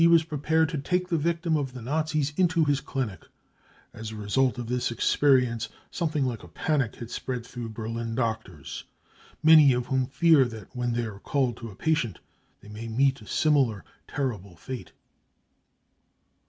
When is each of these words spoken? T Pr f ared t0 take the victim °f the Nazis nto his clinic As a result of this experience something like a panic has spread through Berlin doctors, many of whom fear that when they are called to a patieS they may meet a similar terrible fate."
T 0.01 0.07
Pr 0.07 0.15
f 0.43 0.51
ared 0.51 0.67
t0 0.69 0.83
take 0.83 1.09
the 1.09 1.17
victim 1.19 1.53
°f 1.53 1.73
the 1.73 1.81
Nazis 1.83 2.31
nto 2.31 2.65
his 2.65 2.81
clinic 2.81 3.27
As 3.93 4.09
a 4.09 4.15
result 4.15 4.57
of 4.57 4.65
this 4.65 4.89
experience 4.89 5.69
something 5.91 6.25
like 6.25 6.41
a 6.41 6.47
panic 6.47 6.95
has 6.95 7.11
spread 7.13 7.45
through 7.45 7.69
Berlin 7.69 8.15
doctors, 8.15 8.85
many 9.43 9.73
of 9.73 9.85
whom 9.93 10.07
fear 10.07 10.45
that 10.45 10.75
when 10.75 10.93
they 10.93 11.05
are 11.05 11.19
called 11.19 11.55
to 11.57 11.69
a 11.69 11.75
patieS 11.75 12.15
they 12.61 12.69
may 12.69 12.87
meet 12.87 13.21
a 13.21 13.27
similar 13.27 13.85
terrible 14.07 14.55
fate." 14.55 14.91